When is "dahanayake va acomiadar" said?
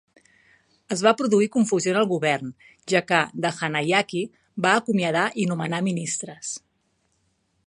3.45-5.31